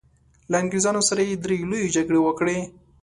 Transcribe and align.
له 0.51 0.55
انګریزانو 0.63 1.01
سره 1.09 1.21
یې 1.29 1.35
درې 1.43 1.57
لويې 1.69 1.93
جګړې 1.95 2.19
وکړې. 2.21 2.57